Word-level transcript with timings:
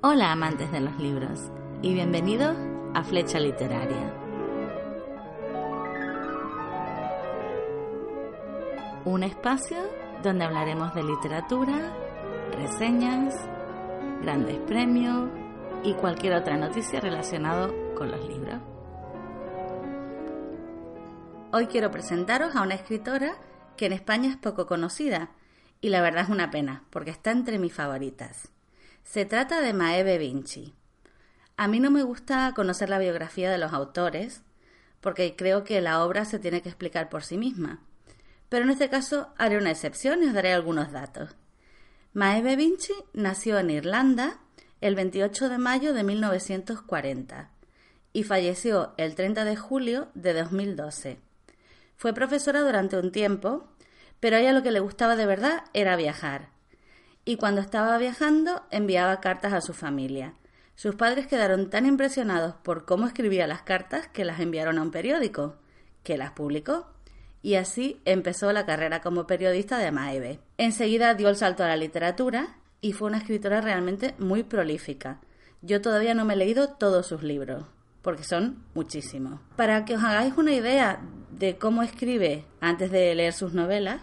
Hola 0.00 0.30
amantes 0.30 0.70
de 0.70 0.78
los 0.78 0.96
libros 1.00 1.50
y 1.82 1.92
bienvenidos 1.92 2.56
a 2.94 3.02
Flecha 3.02 3.40
Literaria. 3.40 4.14
Un 9.04 9.24
espacio 9.24 9.78
donde 10.22 10.44
hablaremos 10.44 10.94
de 10.94 11.02
literatura, 11.02 11.92
reseñas, 12.52 13.34
grandes 14.22 14.58
premios 14.68 15.30
y 15.82 15.94
cualquier 15.94 16.34
otra 16.34 16.56
noticia 16.56 17.00
relacionada 17.00 17.68
con 17.96 18.12
los 18.12 18.24
libros. 18.28 18.60
Hoy 21.52 21.66
quiero 21.66 21.90
presentaros 21.90 22.54
a 22.54 22.62
una 22.62 22.76
escritora 22.76 23.34
que 23.76 23.86
en 23.86 23.94
España 23.94 24.30
es 24.30 24.36
poco 24.36 24.64
conocida 24.66 25.30
y 25.80 25.88
la 25.88 26.00
verdad 26.02 26.22
es 26.22 26.28
una 26.30 26.52
pena 26.52 26.84
porque 26.90 27.10
está 27.10 27.32
entre 27.32 27.58
mis 27.58 27.74
favoritas. 27.74 28.52
Se 29.10 29.24
trata 29.24 29.62
de 29.62 29.72
Maeve 29.72 30.18
Vinci. 30.18 30.74
A 31.56 31.66
mí 31.66 31.80
no 31.80 31.90
me 31.90 32.02
gusta 32.02 32.52
conocer 32.54 32.90
la 32.90 32.98
biografía 32.98 33.50
de 33.50 33.56
los 33.56 33.72
autores, 33.72 34.42
porque 35.00 35.34
creo 35.34 35.64
que 35.64 35.80
la 35.80 36.04
obra 36.04 36.26
se 36.26 36.38
tiene 36.38 36.60
que 36.60 36.68
explicar 36.68 37.08
por 37.08 37.22
sí 37.24 37.38
misma. 37.38 37.80
Pero 38.50 38.66
en 38.66 38.70
este 38.70 38.90
caso 38.90 39.32
haré 39.38 39.56
una 39.56 39.70
excepción 39.70 40.22
y 40.22 40.26
os 40.26 40.34
daré 40.34 40.52
algunos 40.52 40.92
datos. 40.92 41.30
Maeve 42.12 42.54
Vinci 42.56 42.92
nació 43.14 43.58
en 43.58 43.70
Irlanda 43.70 44.40
el 44.82 44.94
28 44.94 45.48
de 45.48 45.56
mayo 45.56 45.94
de 45.94 46.04
1940 46.04 47.50
y 48.12 48.24
falleció 48.24 48.92
el 48.98 49.14
30 49.14 49.46
de 49.46 49.56
julio 49.56 50.08
de 50.12 50.34
2012. 50.34 51.18
Fue 51.96 52.12
profesora 52.12 52.60
durante 52.60 52.98
un 52.98 53.10
tiempo, 53.10 53.72
pero 54.20 54.36
a 54.36 54.40
ella 54.40 54.52
lo 54.52 54.62
que 54.62 54.70
le 54.70 54.80
gustaba 54.80 55.16
de 55.16 55.24
verdad 55.24 55.64
era 55.72 55.96
viajar 55.96 56.57
y 57.24 57.36
cuando 57.36 57.60
estaba 57.60 57.98
viajando 57.98 58.62
enviaba 58.70 59.20
cartas 59.20 59.52
a 59.52 59.60
su 59.60 59.74
familia. 59.74 60.34
Sus 60.74 60.94
padres 60.94 61.26
quedaron 61.26 61.70
tan 61.70 61.86
impresionados 61.86 62.54
por 62.62 62.84
cómo 62.84 63.06
escribía 63.06 63.46
las 63.46 63.62
cartas 63.62 64.06
que 64.08 64.24
las 64.24 64.40
enviaron 64.40 64.78
a 64.78 64.82
un 64.82 64.90
periódico, 64.90 65.56
que 66.04 66.16
las 66.16 66.30
publicó. 66.30 66.86
Y 67.42 67.54
así 67.54 68.00
empezó 68.04 68.52
la 68.52 68.64
carrera 68.64 69.00
como 69.00 69.26
periodista 69.26 69.78
de 69.78 69.90
Maeve. 69.90 70.40
Enseguida 70.56 71.14
dio 71.14 71.28
el 71.28 71.36
salto 71.36 71.64
a 71.64 71.68
la 71.68 71.76
literatura 71.76 72.56
y 72.80 72.92
fue 72.92 73.08
una 73.08 73.18
escritora 73.18 73.60
realmente 73.60 74.14
muy 74.18 74.42
prolífica. 74.42 75.20
Yo 75.62 75.80
todavía 75.80 76.14
no 76.14 76.24
me 76.24 76.34
he 76.34 76.36
leído 76.36 76.68
todos 76.68 77.06
sus 77.06 77.22
libros, 77.22 77.64
porque 78.02 78.22
son 78.22 78.64
muchísimos. 78.74 79.40
Para 79.56 79.84
que 79.84 79.96
os 79.96 80.04
hagáis 80.04 80.34
una 80.36 80.52
idea 80.52 81.00
de 81.32 81.58
cómo 81.58 81.82
escribe 81.82 82.44
antes 82.60 82.90
de 82.90 83.14
leer 83.14 83.32
sus 83.32 83.52
novelas, 83.52 84.02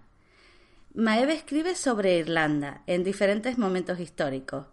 Maeve 0.93 1.33
escribe 1.33 1.75
sobre 1.75 2.17
Irlanda 2.17 2.81
en 2.87 3.03
diferentes 3.03 3.57
momentos 3.57 3.99
históricos 3.99 4.65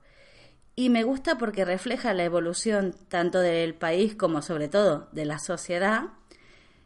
y 0.77 0.91
me 0.91 1.02
gusta 1.02 1.38
porque 1.38 1.64
refleja 1.64 2.12
la 2.12 2.24
evolución 2.24 2.94
tanto 3.08 3.41
del 3.41 3.74
país 3.74 4.14
como 4.14 4.42
sobre 4.42 4.69
todo 4.69 5.08
de 5.10 5.24
la 5.24 5.38
sociedad, 5.38 6.10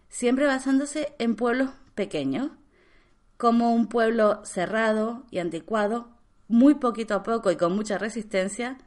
siempre 0.09 0.47
basándose 0.47 1.13
en 1.19 1.35
pueblos 1.35 1.71
pequeños, 1.97 2.53
como 3.37 3.75
un 3.75 3.89
pueblo 3.89 4.45
cerrado 4.45 5.25
y 5.31 5.41
anticuado, 5.41 6.09
muy 6.47 6.75
poquito 6.75 7.15
a 7.15 7.23
poco 7.25 7.51
y 7.51 7.57
con 7.57 7.75
mucha 7.75 7.99
resistencia, 7.99 8.79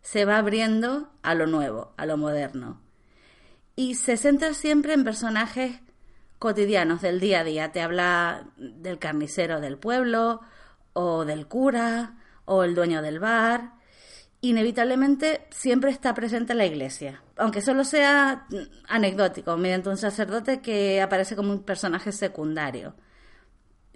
se 0.00 0.24
va 0.24 0.38
abriendo 0.38 1.10
a 1.22 1.34
lo 1.34 1.46
nuevo, 1.46 1.92
a 1.96 2.06
lo 2.06 2.16
moderno. 2.16 2.80
Y 3.74 3.96
se 3.96 4.16
centra 4.16 4.54
siempre 4.54 4.92
en 4.92 5.04
personajes 5.04 5.80
cotidianos 6.38 7.00
del 7.00 7.20
día 7.20 7.40
a 7.40 7.44
día. 7.44 7.72
Te 7.72 7.80
habla 7.80 8.48
del 8.56 8.98
carnicero 8.98 9.60
del 9.60 9.78
pueblo, 9.78 10.40
o 10.92 11.24
del 11.24 11.46
cura, 11.46 12.16
o 12.44 12.64
el 12.64 12.74
dueño 12.74 13.00
del 13.00 13.18
bar, 13.18 13.81
inevitablemente 14.42 15.46
siempre 15.50 15.90
está 15.90 16.12
presente 16.14 16.54
la 16.54 16.66
iglesia, 16.66 17.22
aunque 17.36 17.62
solo 17.62 17.84
sea 17.84 18.46
anecdótico, 18.88 19.56
mediante 19.56 19.88
un 19.88 19.96
sacerdote 19.96 20.60
que 20.60 21.00
aparece 21.00 21.36
como 21.36 21.52
un 21.52 21.62
personaje 21.62 22.12
secundario. 22.12 22.94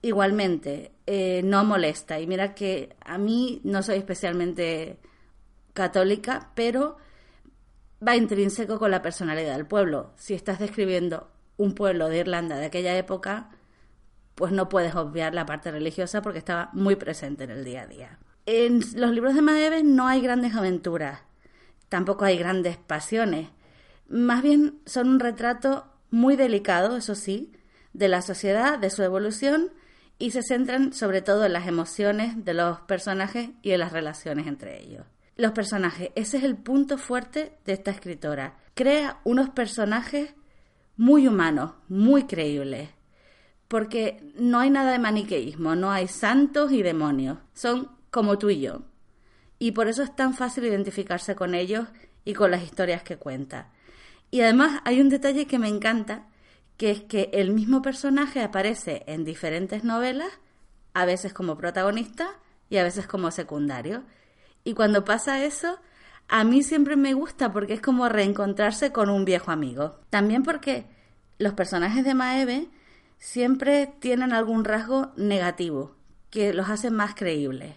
Igualmente, 0.03 0.93
eh, 1.05 1.43
no 1.45 1.65
molesta. 1.65 2.21
Y 2.21 2.29
mira 2.29 2.55
que 2.55 2.97
a 3.05 3.19
mí 3.19 3.61
no 3.65 3.83
soy 3.83 3.99
especialmente 3.99 5.01
católica, 5.75 6.53
pero 6.55 6.97
va 8.07 8.15
intrínseco 8.15 8.79
con 8.79 8.93
la 8.93 9.03
personalidad 9.03 9.57
del 9.57 9.67
pueblo. 9.67 10.13
Si 10.17 10.35
estás 10.35 10.61
describiendo 10.61 11.29
un 11.57 11.75
pueblo 11.75 12.09
de 12.09 12.19
Irlanda 12.19 12.57
de 12.57 12.67
aquella 12.67 12.97
época, 12.97 13.51
pues 14.37 14.53
no 14.53 14.69
puedes 14.69 14.95
obviar 14.95 15.35
la 15.35 15.45
parte 15.45 15.73
religiosa 15.73 16.23
porque 16.23 16.39
estaba 16.39 16.71
muy 16.73 16.95
presente 16.95 17.45
en 17.45 17.51
el 17.51 17.65
día 17.65 17.83
a 17.83 17.87
día. 17.87 18.19
En 18.47 18.81
los 18.95 19.11
libros 19.11 19.35
de 19.35 19.43
Maeve 19.43 19.83
no 19.83 20.07
hay 20.07 20.21
grandes 20.21 20.55
aventuras, 20.55 21.21
tampoco 21.89 22.25
hay 22.25 22.39
grandes 22.39 22.77
pasiones. 22.77 23.49
Más 24.09 24.41
bien 24.41 24.79
son 24.87 25.09
un 25.09 25.21
retrato 25.21 25.87
muy 26.11 26.37
delicado, 26.37 26.97
eso 26.97 27.17
sí, 27.17 27.53
de 27.93 28.07
la 28.07 28.23
sociedad, 28.23 28.79
de 28.79 28.91
su 28.91 29.03
evolución, 29.03 29.73
y 30.21 30.31
se 30.31 30.43
centran 30.43 30.93
sobre 30.93 31.23
todo 31.23 31.45
en 31.45 31.55
las 31.55 31.67
emociones 31.67 32.45
de 32.45 32.55
los 32.55 32.81
personajes 32.83 33.51
y 33.63 33.73
en 33.73 33.81
las 33.81 33.93
relaciones 33.93 34.47
entre 34.47 34.81
ellos. 34.81 35.05
Los 35.37 35.51
personajes, 35.51 36.11
ese 36.15 36.39
es 36.39 36.45
el 36.45 36.57
punto 36.57 36.99
fuerte 36.99 37.59
de 37.65 37.73
esta 37.73 37.91
escritora. 37.91 38.57
Crea 38.75 39.21
unos 39.25 39.51
personajes 39.51 40.35
muy 40.97 41.27
humanos, 41.27 41.73
muy 41.89 42.25
creíbles, 42.25 42.91
porque 43.67 44.33
no 44.39 44.61
hay 44.61 44.71
nada 44.71 44.93
de 44.93 45.01
maniqueísmo, 45.01 45.75
no 45.75 45.91
hay 45.91 46.07
santos 46.07 46.71
y 46.71 46.83
demonios, 46.83 47.39
son 47.53 47.96
como 48.17 48.39
tú 48.39 48.49
y 48.49 48.61
yo. 48.61 48.81
Y 49.59 49.73
por 49.73 49.89
eso 49.89 50.03
es 50.03 50.17
tan 50.17 50.33
fácil 50.33 50.65
identificarse 50.65 51.37
con 51.37 51.55
ellos 51.55 51.87
y 52.25 52.33
con 52.33 52.51
las 52.51 52.63
historias 52.63 53.03
que 53.03 53.19
cuenta. 53.19 53.69
Y 54.31 54.41
además 54.41 54.81
hay 54.87 55.03
un 55.03 55.11
detalle 55.11 55.47
que 55.47 55.59
me 55.59 55.69
encanta, 55.69 56.25
que 56.79 56.91
es 56.91 57.03
que 57.03 57.29
el 57.35 57.51
mismo 57.51 57.83
personaje 57.83 58.41
aparece 58.41 59.05
en 59.07 59.27
diferentes 59.27 59.85
novelas, 59.85 60.31
a 60.95 61.05
veces 61.05 61.35
como 61.35 61.59
protagonista 61.59 62.31
y 62.71 62.79
a 62.79 62.85
veces 62.85 63.07
como 63.07 63.31
secundario. 63.31 64.05
Y 64.65 64.73
cuando 64.73 65.05
pasa 65.05 65.45
eso, 65.45 65.79
a 66.27 66.43
mí 66.43 66.63
siempre 66.63 66.97
me 66.97 67.13
gusta 67.13 67.53
porque 67.53 67.75
es 67.75 67.83
como 67.83 68.09
reencontrarse 68.09 68.93
con 68.93 69.11
un 69.11 69.27
viejo 69.27 69.51
amigo. 69.51 70.01
También 70.09 70.43
porque 70.43 70.87
los 71.37 71.53
personajes 71.53 72.03
de 72.03 72.15
Maeve 72.15 72.71
siempre 73.19 73.93
tienen 74.01 74.33
algún 74.33 74.65
rasgo 74.65 75.13
negativo 75.19 75.97
que 76.31 76.55
los 76.55 76.71
hace 76.71 76.91
más 76.91 77.15
creíbles 77.15 77.75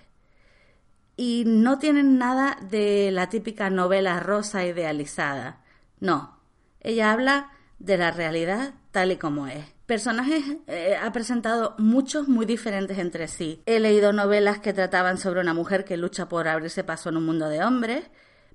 y 1.19 1.43
no 1.45 1.79
tienen 1.79 2.17
nada 2.17 2.57
de 2.61 3.11
la 3.11 3.27
típica 3.27 3.69
novela 3.69 4.21
rosa 4.21 4.63
idealizada. 4.63 5.61
No, 5.99 6.39
ella 6.79 7.11
habla 7.11 7.51
de 7.77 7.97
la 7.97 8.11
realidad 8.11 8.73
tal 8.91 9.11
y 9.11 9.17
como 9.17 9.45
es. 9.47 9.65
Personajes 9.85 10.45
eh, 10.67 10.95
ha 10.95 11.11
presentado 11.11 11.75
muchos 11.77 12.29
muy 12.29 12.45
diferentes 12.45 12.97
entre 12.99 13.27
sí. 13.27 13.61
He 13.65 13.81
leído 13.81 14.13
novelas 14.13 14.59
que 14.59 14.71
trataban 14.71 15.17
sobre 15.17 15.41
una 15.41 15.53
mujer 15.53 15.83
que 15.83 15.97
lucha 15.97 16.29
por 16.29 16.47
abrirse 16.47 16.85
paso 16.85 17.09
en 17.09 17.17
un 17.17 17.25
mundo 17.25 17.49
de 17.49 17.65
hombres, 17.65 18.09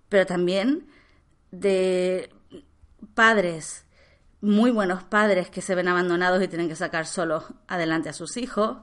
pero 0.09 0.25
también 0.25 0.87
de 1.51 2.31
padres, 3.13 3.85
muy 4.41 4.71
buenos 4.71 5.05
padres 5.05 5.51
que 5.51 5.61
se 5.61 5.75
ven 5.75 5.89
abandonados 5.89 6.43
y 6.43 6.49
tienen 6.49 6.71
que 6.71 6.77
sacar 6.77 7.05
solos 7.05 7.45
adelante 7.69 8.09
a 8.09 8.15
sus 8.15 8.39
hijos, 8.39 8.79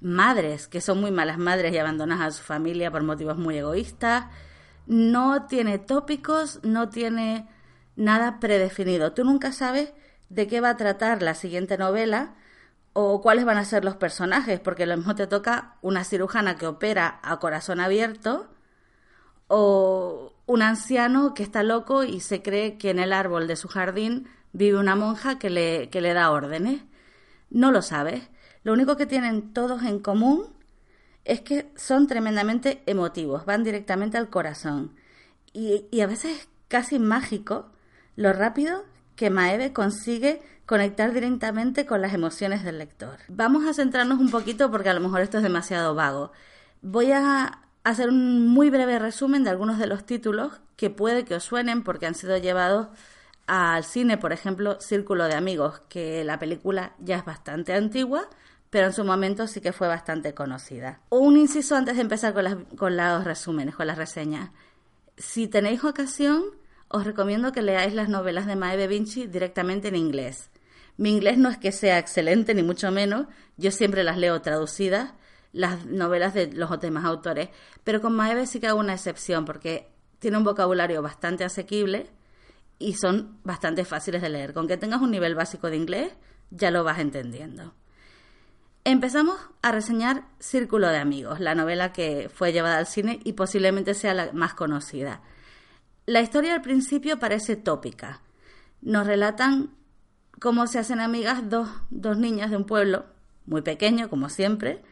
madres 0.00 0.68
que 0.68 0.80
son 0.80 1.00
muy 1.00 1.10
malas 1.10 1.38
madres 1.38 1.72
y 1.72 1.78
abandonas 1.78 2.20
a 2.20 2.30
su 2.30 2.42
familia 2.42 2.90
por 2.90 3.02
motivos 3.02 3.38
muy 3.38 3.58
egoístas. 3.58 4.26
No 4.86 5.46
tiene 5.46 5.78
tópicos, 5.78 6.60
no 6.62 6.88
tiene 6.88 7.48
nada 7.96 8.38
predefinido. 8.38 9.12
Tú 9.12 9.24
nunca 9.24 9.52
sabes 9.52 9.92
de 10.28 10.46
qué 10.46 10.60
va 10.60 10.70
a 10.70 10.76
tratar 10.76 11.22
la 11.22 11.34
siguiente 11.34 11.78
novela 11.78 12.34
o 12.92 13.20
cuáles 13.20 13.44
van 13.44 13.58
a 13.58 13.64
ser 13.64 13.84
los 13.84 13.96
personajes, 13.96 14.60
porque 14.60 14.86
lo 14.86 14.96
mismo 14.96 15.14
te 15.14 15.26
toca 15.26 15.76
una 15.82 16.04
cirujana 16.04 16.56
que 16.56 16.66
opera 16.66 17.20
a 17.22 17.38
corazón 17.38 17.80
abierto 17.80 18.48
o 19.48 20.32
un 20.46 20.62
anciano 20.62 21.34
que 21.34 21.42
está 21.42 21.62
loco 21.62 22.04
y 22.04 22.20
se 22.20 22.42
cree 22.42 22.78
que 22.78 22.90
en 22.90 22.98
el 22.98 23.12
árbol 23.12 23.46
de 23.48 23.56
su 23.56 23.68
jardín 23.68 24.28
vive 24.52 24.78
una 24.78 24.96
monja 24.96 25.38
que 25.38 25.50
le, 25.50 25.90
que 25.90 26.00
le 26.00 26.14
da 26.14 26.30
órdenes. 26.30 26.82
No 27.50 27.72
lo 27.72 27.82
sabes. 27.82 28.28
Lo 28.62 28.72
único 28.72 28.96
que 28.96 29.06
tienen 29.06 29.52
todos 29.52 29.82
en 29.82 30.00
común 30.00 30.56
es 31.24 31.40
que 31.40 31.70
son 31.76 32.06
tremendamente 32.06 32.82
emotivos, 32.86 33.44
van 33.44 33.64
directamente 33.64 34.16
al 34.16 34.30
corazón. 34.30 34.94
Y, 35.52 36.00
a 36.00 36.06
veces 36.06 36.38
es 36.38 36.48
casi 36.68 36.98
mágico 36.98 37.70
lo 38.14 38.32
rápido 38.32 38.84
que 39.16 39.30
Maeve 39.30 39.72
consigue 39.72 40.42
conectar 40.66 41.12
directamente 41.12 41.86
con 41.86 42.02
las 42.02 42.12
emociones 42.12 42.64
del 42.64 42.78
lector. 42.78 43.18
Vamos 43.28 43.66
a 43.66 43.74
centrarnos 43.74 44.18
un 44.18 44.30
poquito 44.30 44.70
porque 44.70 44.88
a 44.88 44.94
lo 44.94 45.00
mejor 45.00 45.20
esto 45.20 45.38
es 45.38 45.42
demasiado 45.42 45.94
vago. 45.94 46.32
Voy 46.82 47.12
a 47.12 47.60
hacer 47.84 48.08
un 48.08 48.48
muy 48.48 48.68
breve 48.68 48.98
resumen 48.98 49.44
de 49.44 49.50
algunos 49.50 49.78
de 49.78 49.86
los 49.86 50.04
títulos 50.04 50.60
que 50.76 50.90
puede 50.90 51.24
que 51.24 51.36
os 51.36 51.44
suenen 51.44 51.82
porque 51.82 52.06
han 52.06 52.14
sido 52.14 52.36
llevados 52.36 52.88
al 53.46 53.84
cine, 53.84 54.18
por 54.18 54.32
ejemplo, 54.32 54.80
Círculo 54.80 55.24
de 55.24 55.34
Amigos, 55.34 55.80
que 55.88 56.24
la 56.24 56.38
película 56.38 56.94
ya 56.98 57.16
es 57.16 57.24
bastante 57.24 57.72
antigua, 57.74 58.28
pero 58.70 58.88
en 58.88 58.92
su 58.92 59.04
momento 59.04 59.46
sí 59.46 59.60
que 59.60 59.72
fue 59.72 59.88
bastante 59.88 60.34
conocida. 60.34 61.00
Un 61.10 61.36
inciso 61.36 61.76
antes 61.76 61.96
de 61.96 62.02
empezar 62.02 62.34
con, 62.34 62.64
con 62.76 62.96
los 62.96 63.24
resúmenes, 63.24 63.76
con 63.76 63.86
las 63.86 63.98
reseñas. 63.98 64.50
Si 65.16 65.46
tenéis 65.46 65.84
ocasión, 65.84 66.44
os 66.88 67.04
recomiendo 67.04 67.52
que 67.52 67.62
leáis 67.62 67.94
las 67.94 68.08
novelas 68.08 68.46
de 68.46 68.56
Maeve 68.56 68.88
Vinci 68.88 69.26
directamente 69.26 69.88
en 69.88 69.96
inglés. 69.96 70.50
Mi 70.96 71.12
inglés 71.12 71.38
no 71.38 71.48
es 71.48 71.58
que 71.58 71.72
sea 71.72 71.98
excelente, 71.98 72.54
ni 72.54 72.62
mucho 72.62 72.90
menos, 72.90 73.26
yo 73.56 73.70
siempre 73.70 74.02
las 74.02 74.18
leo 74.18 74.40
traducidas, 74.40 75.14
las 75.52 75.86
novelas 75.86 76.34
de 76.34 76.52
los 76.52 76.80
demás 76.80 77.04
autores, 77.04 77.50
pero 77.84 78.00
con 78.00 78.14
Maeve 78.14 78.46
sí 78.46 78.60
que 78.60 78.66
hago 78.66 78.80
una 78.80 78.94
excepción 78.94 79.44
porque 79.44 79.88
tiene 80.18 80.38
un 80.38 80.44
vocabulario 80.44 81.02
bastante 81.02 81.44
asequible 81.44 82.10
y 82.78 82.94
son 82.94 83.38
bastante 83.44 83.84
fáciles 83.84 84.22
de 84.22 84.28
leer. 84.28 84.52
Con 84.52 84.68
que 84.68 84.76
tengas 84.76 85.00
un 85.00 85.10
nivel 85.10 85.34
básico 85.34 85.70
de 85.70 85.76
inglés, 85.76 86.12
ya 86.50 86.70
lo 86.70 86.84
vas 86.84 86.98
entendiendo. 86.98 87.74
Empezamos 88.84 89.36
a 89.62 89.72
reseñar 89.72 90.24
Círculo 90.38 90.88
de 90.88 90.98
Amigos, 90.98 91.40
la 91.40 91.56
novela 91.56 91.92
que 91.92 92.30
fue 92.32 92.52
llevada 92.52 92.78
al 92.78 92.86
cine 92.86 93.18
y 93.24 93.32
posiblemente 93.32 93.94
sea 93.94 94.14
la 94.14 94.32
más 94.32 94.54
conocida. 94.54 95.22
La 96.06 96.20
historia 96.20 96.54
al 96.54 96.62
principio 96.62 97.18
parece 97.18 97.56
tópica. 97.56 98.20
Nos 98.82 99.06
relatan 99.06 99.74
cómo 100.40 100.68
se 100.68 100.78
hacen 100.78 101.00
amigas 101.00 101.50
dos, 101.50 101.68
dos 101.90 102.16
niñas 102.16 102.50
de 102.50 102.58
un 102.58 102.64
pueblo, 102.64 103.06
muy 103.44 103.62
pequeño, 103.62 104.08
como 104.08 104.28
siempre. 104.28 104.82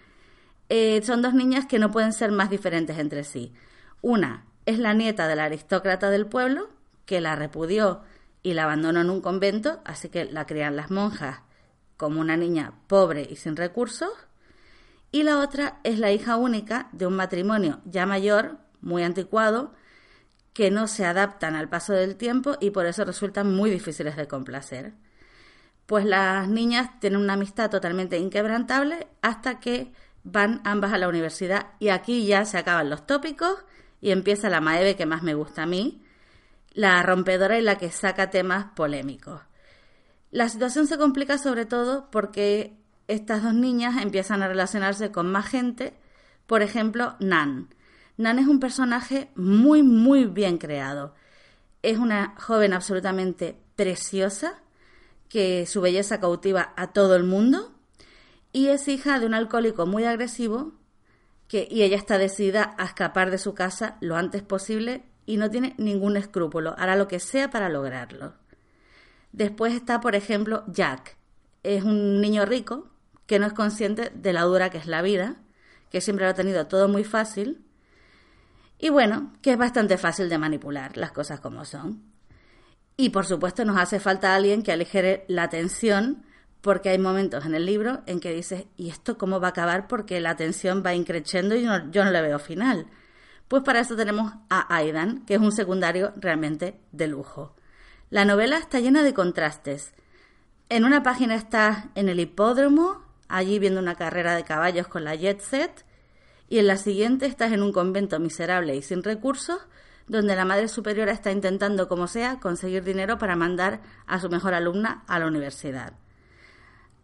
Eh, 0.69 1.01
son 1.05 1.23
dos 1.23 1.35
niñas 1.35 1.67
que 1.67 1.79
no 1.79 1.93
pueden 1.93 2.13
ser 2.13 2.33
más 2.33 2.51
diferentes 2.51 2.99
entre 2.99 3.23
sí. 3.23 3.53
Una 4.03 4.45
es 4.67 4.81
la 4.81 4.93
nieta 4.93 5.29
del 5.29 5.39
aristócrata 5.39 6.11
del 6.11 6.27
pueblo, 6.27 6.69
que 7.07 7.21
la 7.21 7.37
repudió 7.37 8.03
y 8.43 8.55
la 8.55 8.65
abandonó 8.65 9.01
en 9.01 9.11
un 9.11 9.21
convento, 9.21 9.81
así 9.85 10.09
que 10.09 10.25
la 10.27 10.47
crían 10.47 10.77
las 10.77 10.91
monjas 10.91 11.41
como 11.97 12.21
una 12.21 12.37
niña 12.37 12.75
pobre 12.87 13.27
y 13.29 13.37
sin 13.37 13.57
recursos. 13.57 14.11
Y 15.13 15.23
la 15.23 15.39
otra 15.39 15.81
es 15.85 15.99
la 15.99 16.13
hija 16.13 16.37
única 16.37 16.89
de 16.93 17.07
un 17.07 17.15
matrimonio 17.15 17.81
ya 17.85 18.05
mayor, 18.05 18.59
muy 18.81 19.03
anticuado, 19.03 19.73
que 20.53 20.71
no 20.71 20.87
se 20.87 21.05
adaptan 21.05 21.57
al 21.57 21.69
paso 21.69 21.93
del 21.93 22.17
tiempo 22.17 22.57
y 22.61 22.71
por 22.71 22.87
eso 22.87 23.05
resultan 23.05 23.55
muy 23.55 23.71
difíciles 23.71 24.17
de 24.17 24.29
complacer. 24.29 24.93
Pues 25.87 26.05
las 26.05 26.49
niñas 26.49 26.91
tienen 27.01 27.21
una 27.21 27.35
amistad 27.35 27.71
totalmente 27.71 28.19
inquebrantable 28.19 29.09
hasta 29.21 29.61
que 29.61 29.93
van 30.23 30.61
ambas 30.65 30.93
a 30.93 30.99
la 30.99 31.09
universidad 31.09 31.73
y 31.79 31.89
aquí 31.89 32.27
ya 32.27 32.45
se 32.45 32.57
acaban 32.57 32.89
los 32.89 33.07
tópicos 33.07 33.65
y 34.01 34.11
empieza 34.11 34.49
la 34.49 34.61
Maeve 34.61 34.97
que 34.97 35.07
más 35.07 35.23
me 35.23 35.35
gusta 35.35 35.65
a 35.65 35.67
mí, 35.67 36.04
la 36.75 37.03
rompedora 37.03 37.59
y 37.59 37.63
la 37.63 37.79
que 37.79 37.91
saca 37.91 38.31
temas 38.31 38.67
polémicos. 38.75 39.41
La 40.31 40.49
situación 40.49 40.87
se 40.87 40.99
complica 40.99 41.39
sobre 41.39 41.65
todo 41.65 42.11
porque 42.11 42.77
estas 43.07 43.43
dos 43.43 43.55
niñas 43.55 44.03
empiezan 44.03 44.43
a 44.43 44.49
relacionarse 44.49 45.13
con 45.13 45.31
más 45.31 45.47
gente, 45.47 45.95
por 46.47 46.63
ejemplo, 46.63 47.15
Nan. 47.21 47.69
Nan 48.17 48.39
es 48.39 48.49
un 48.49 48.61
personaje 48.61 49.31
muy, 49.37 49.83
muy 49.83 50.25
bien 50.25 50.59
creado. 50.59 51.15
Es 51.83 51.99
una 51.99 52.35
joven 52.39 52.73
absolutamente 52.73 53.57
preciosa, 53.77 54.61
que 55.29 55.67
su 55.67 55.81
belleza 55.81 56.21
cautiva 56.21 56.73
a 56.77 56.93
todo 56.93 57.17
el 57.17 57.25
mundo, 57.25 57.73
y 58.53 58.69
es 58.69 58.89
hija 58.89 59.19
de 59.19 59.27
un 59.27 59.35
alcohólico 59.35 59.87
muy 59.87 60.05
agresivo, 60.05 60.73
que, 61.49 61.69
y 61.71 61.83
ella 61.83 61.97
está 61.97 62.19
decidida 62.19 62.75
a 62.79 62.85
escapar 62.85 63.31
de 63.31 63.39
su 63.39 63.55
casa 63.55 63.99
lo 64.01 64.17
antes 64.17 64.43
posible 64.43 65.05
y 65.27 65.37
no 65.37 65.51
tiene 65.51 65.75
ningún 65.79 66.17
escrúpulo, 66.17 66.75
hará 66.79 66.97
lo 66.97 67.09
que 67.09 67.21
sea 67.21 67.51
para 67.51 67.69
lograrlo. 67.69 68.35
Después 69.33 69.75
está, 69.75 70.01
por 70.01 70.15
ejemplo, 70.15 70.65
Jack. 70.69 71.17
Es 71.63 71.83
un 71.83 72.21
niño 72.21 72.45
rico 72.45 72.89
que 73.27 73.39
no 73.39 73.47
es 73.47 73.53
consciente 73.53 74.13
de 74.15 74.33
la 74.33 74.43
dura 74.43 74.71
que 74.71 74.79
es 74.79 74.87
la 74.87 75.03
vida, 75.03 75.37
que 75.91 76.01
siempre 76.01 76.27
lo 76.27 76.33
ha 76.33 76.35
tenido 76.35 76.67
todo 76.67 76.89
muy 76.89 77.05
fácil 77.05 77.65
y 78.79 78.91
bueno, 78.91 79.33
que 79.41 79.53
es 79.53 79.59
bastante 79.59 79.97
fácil 79.97 80.29
de 80.29 80.39
manipular, 80.39 80.97
las 80.97 81.13
cosas 81.13 81.41
como 81.41 81.65
son. 81.65 82.03
Y 82.97 83.11
por 83.11 83.27
supuesto 83.27 83.65
nos 83.65 83.79
hace 83.79 83.99
falta 83.99 84.35
alguien 84.35 84.63
que 84.63 84.73
aligere 84.73 85.25
la 85.29 85.49
tensión, 85.49 86.25
porque 86.61 86.91
hay 86.91 86.99
momentos 86.99 87.45
en 87.45 87.55
el 87.55 87.67
libro 87.67 88.03
en 88.07 88.21
que 88.21 88.33
dices, 88.33 88.67
¿y 88.77 88.91
esto 88.91 89.19
cómo 89.19 89.41
va 89.41 89.49
a 89.49 89.51
acabar? 89.51 89.89
Porque 89.89 90.21
la 90.21 90.37
tensión 90.37 90.83
va 90.85 90.95
increciendo 90.95 91.55
y 91.55 91.63
yo 91.63 92.05
no 92.05 92.11
le 92.11 92.23
veo 92.23 92.39
final. 92.39 92.87
Pues 93.49 93.63
para 93.63 93.81
eso 93.81 93.97
tenemos 93.97 94.33
a 94.49 94.75
Aidan, 94.75 95.25
que 95.27 95.35
es 95.35 95.41
un 95.41 95.53
secundario 95.53 96.13
realmente 96.17 96.81
de 96.93 97.09
lujo. 97.09 97.55
La 98.11 98.25
novela 98.25 98.59
está 98.59 98.81
llena 98.81 99.03
de 99.03 99.15
contrastes. 99.15 99.93
En 100.69 100.85
una 100.85 101.03
página 101.03 101.35
está 101.35 101.91
en 101.95 102.09
el 102.09 102.21
hipódromo, 102.21 103.03
allí 103.29 103.59
viendo 103.59 103.81
una 103.81 103.97
carrera 103.97 104.35
de 104.35 104.45
caballos 104.45 104.89
con 104.89 105.05
la 105.05 105.15
jet 105.15 105.41
set, 105.41 105.85
y 106.49 106.59
en 106.59 106.67
la 106.67 106.77
siguiente 106.77 107.27
estás 107.27 107.53
en 107.53 107.63
un 107.63 107.73
convento 107.73 108.19
miserable 108.21 108.77
y 108.77 108.83
sin 108.83 109.03
recursos, 109.03 109.67
donde 110.07 110.37
la 110.37 110.45
madre 110.45 110.69
superiora 110.69 111.13
está 111.13 111.31
intentando, 111.31 111.89
como 111.89 112.07
sea, 112.07 112.39
conseguir 112.39 112.85
dinero 112.85 113.19
para 113.19 113.37
mandar 113.37 113.81
a 114.07 114.21
su 114.21 114.29
mejor 114.29 114.55
alumna 114.55 115.03
a 115.07 115.19
la 115.19 115.27
universidad. 115.27 115.95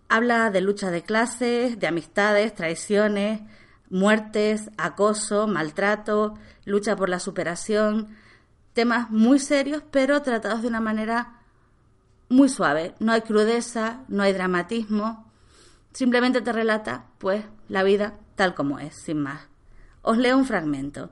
Habla 0.08 0.50
de 0.50 0.60
lucha 0.60 0.90
de 0.90 1.02
clases, 1.02 1.78
de 1.78 1.86
amistades, 1.86 2.54
traiciones, 2.54 3.40
muertes, 3.90 4.70
acoso, 4.78 5.46
maltrato, 5.46 6.34
lucha 6.64 6.96
por 6.96 7.08
la 7.08 7.18
superación, 7.18 8.16
temas 8.72 9.10
muy 9.10 9.38
serios 9.38 9.82
pero 9.90 10.22
tratados 10.22 10.62
de 10.62 10.68
una 10.68 10.80
manera 10.80 11.40
muy 12.28 12.48
suave. 12.48 12.94
No 13.00 13.12
hay 13.12 13.22
crudeza, 13.22 14.04
no 14.08 14.22
hay 14.22 14.32
dramatismo, 14.32 15.30
simplemente 15.92 16.40
te 16.40 16.52
relata 16.52 17.06
pues 17.18 17.44
la 17.68 17.82
vida 17.82 18.14
tal 18.36 18.54
como 18.54 18.78
es, 18.78 18.94
sin 18.94 19.20
más. 19.20 19.48
Os 20.02 20.16
leo 20.16 20.38
un 20.38 20.46
fragmento. 20.46 21.10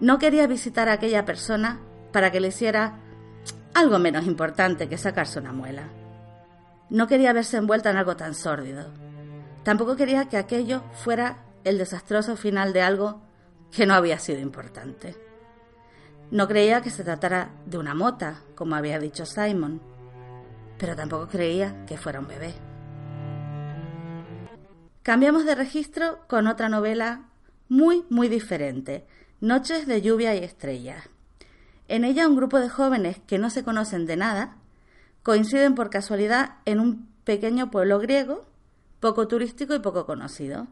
No 0.00 0.18
quería 0.18 0.46
visitar 0.46 0.88
a 0.88 0.94
aquella 0.94 1.24
persona 1.24 1.80
para 2.12 2.32
que 2.32 2.40
le 2.40 2.48
hiciera 2.48 2.98
algo 3.74 3.98
menos 3.98 4.26
importante 4.26 4.88
que 4.88 4.98
sacarse 4.98 5.38
una 5.38 5.52
muela. 5.52 5.88
No 6.90 7.06
quería 7.06 7.32
verse 7.32 7.56
envuelta 7.56 7.90
en 7.90 7.96
algo 7.96 8.16
tan 8.16 8.34
sórdido. 8.34 8.92
Tampoco 9.64 9.96
quería 9.96 10.28
que 10.28 10.36
aquello 10.36 10.82
fuera 10.92 11.44
el 11.64 11.78
desastroso 11.78 12.36
final 12.36 12.72
de 12.72 12.82
algo 12.82 13.22
que 13.72 13.86
no 13.86 13.94
había 13.94 14.18
sido 14.18 14.38
importante. 14.40 15.16
No 16.30 16.46
creía 16.46 16.82
que 16.82 16.90
se 16.90 17.04
tratara 17.04 17.50
de 17.66 17.78
una 17.78 17.94
mota, 17.94 18.42
como 18.54 18.76
había 18.76 18.98
dicho 18.98 19.26
Simon, 19.26 19.80
pero 20.78 20.94
tampoco 20.94 21.28
creía 21.28 21.84
que 21.86 21.96
fuera 21.96 22.20
un 22.20 22.28
bebé. 22.28 22.54
Cambiamos 25.02 25.44
de 25.44 25.54
registro 25.54 26.20
con 26.28 26.46
otra 26.46 26.68
novela 26.68 27.24
muy, 27.68 28.04
muy 28.10 28.28
diferente, 28.28 29.06
Noches 29.40 29.86
de 29.86 30.00
lluvia 30.00 30.34
y 30.34 30.38
estrellas. 30.38 31.10
En 31.88 32.04
ella 32.04 32.26
un 32.26 32.34
grupo 32.34 32.60
de 32.60 32.70
jóvenes 32.70 33.20
que 33.26 33.36
no 33.36 33.50
se 33.50 33.62
conocen 33.62 34.06
de 34.06 34.16
nada 34.16 34.56
coinciden 35.22 35.74
por 35.74 35.90
casualidad 35.90 36.56
en 36.64 36.80
un 36.80 37.08
pequeño 37.24 37.70
pueblo 37.70 37.98
griego 37.98 38.46
poco 39.04 39.28
turístico 39.28 39.74
y 39.74 39.80
poco 39.80 40.06
conocido. 40.06 40.66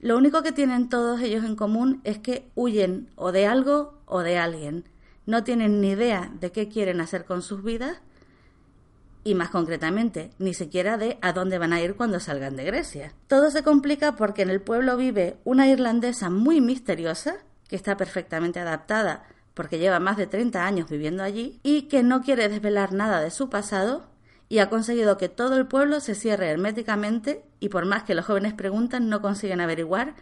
Lo 0.00 0.16
único 0.16 0.42
que 0.42 0.50
tienen 0.50 0.88
todos 0.88 1.20
ellos 1.20 1.44
en 1.44 1.54
común 1.54 2.00
es 2.02 2.18
que 2.18 2.50
huyen 2.56 3.08
o 3.14 3.30
de 3.30 3.46
algo 3.46 4.00
o 4.04 4.22
de 4.22 4.36
alguien. 4.36 4.88
No 5.26 5.44
tienen 5.44 5.80
ni 5.80 5.90
idea 5.90 6.32
de 6.40 6.50
qué 6.50 6.68
quieren 6.68 7.00
hacer 7.00 7.24
con 7.24 7.42
sus 7.42 7.62
vidas 7.62 7.98
y 9.22 9.36
más 9.36 9.50
concretamente, 9.50 10.30
ni 10.40 10.54
siquiera 10.54 10.98
de 10.98 11.18
a 11.22 11.32
dónde 11.32 11.58
van 11.58 11.72
a 11.72 11.80
ir 11.80 11.94
cuando 11.94 12.18
salgan 12.18 12.56
de 12.56 12.64
Grecia. 12.64 13.12
Todo 13.28 13.52
se 13.52 13.62
complica 13.62 14.16
porque 14.16 14.42
en 14.42 14.50
el 14.50 14.60
pueblo 14.60 14.96
vive 14.96 15.36
una 15.44 15.68
irlandesa 15.68 16.30
muy 16.30 16.60
misteriosa, 16.60 17.36
que 17.68 17.76
está 17.76 17.96
perfectamente 17.96 18.58
adaptada 18.58 19.22
porque 19.54 19.78
lleva 19.78 20.00
más 20.00 20.16
de 20.16 20.26
30 20.26 20.66
años 20.66 20.90
viviendo 20.90 21.22
allí 21.22 21.60
y 21.62 21.82
que 21.82 22.02
no 22.02 22.22
quiere 22.22 22.48
desvelar 22.48 22.92
nada 22.92 23.20
de 23.20 23.30
su 23.30 23.48
pasado 23.50 24.15
y 24.48 24.58
ha 24.58 24.70
conseguido 24.70 25.18
que 25.18 25.28
todo 25.28 25.56
el 25.56 25.66
pueblo 25.66 26.00
se 26.00 26.14
cierre 26.14 26.48
herméticamente 26.48 27.42
y 27.60 27.68
por 27.68 27.84
más 27.84 28.04
que 28.04 28.14
los 28.14 28.26
jóvenes 28.26 28.54
preguntan 28.54 29.08
no 29.08 29.20
consiguen 29.20 29.60
averiguar 29.60 30.14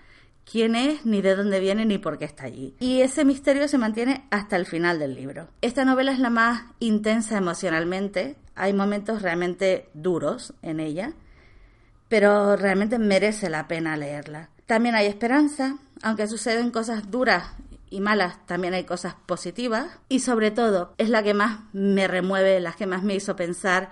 quién 0.50 0.76
es, 0.76 1.04
ni 1.06 1.22
de 1.22 1.36
dónde 1.36 1.60
viene, 1.60 1.84
ni 1.84 1.98
por 1.98 2.18
qué 2.18 2.24
está 2.24 2.44
allí. 2.44 2.74
Y 2.80 3.00
ese 3.00 3.24
misterio 3.24 3.66
se 3.68 3.78
mantiene 3.78 4.26
hasta 4.30 4.56
el 4.56 4.66
final 4.66 4.98
del 4.98 5.14
libro. 5.14 5.48
Esta 5.60 5.84
novela 5.84 6.12
es 6.12 6.18
la 6.18 6.30
más 6.30 6.64
intensa 6.80 7.38
emocionalmente, 7.38 8.36
hay 8.54 8.72
momentos 8.72 9.22
realmente 9.22 9.88
duros 9.94 10.54
en 10.62 10.80
ella, 10.80 11.12
pero 12.08 12.56
realmente 12.56 12.98
merece 12.98 13.48
la 13.50 13.66
pena 13.66 13.96
leerla. 13.96 14.50
También 14.66 14.94
hay 14.94 15.06
esperanza, 15.06 15.78
aunque 16.02 16.26
suceden 16.26 16.70
cosas 16.70 17.10
duras 17.10 17.52
y 17.90 18.00
malas, 18.00 18.44
también 18.46 18.74
hay 18.74 18.84
cosas 18.84 19.14
positivas. 19.26 19.98
Y 20.08 20.20
sobre 20.20 20.50
todo, 20.50 20.94
es 20.98 21.08
la 21.08 21.22
que 21.22 21.34
más 21.34 21.60
me 21.72 22.06
remueve, 22.06 22.60
la 22.60 22.72
que 22.72 22.86
más 22.86 23.02
me 23.02 23.14
hizo 23.14 23.36
pensar, 23.36 23.90